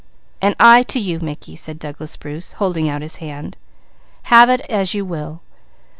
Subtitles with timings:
[0.41, 3.55] "And I to you Mickey," said Douglas Bruce, holding out his hand.
[4.23, 5.41] "Have it as you will.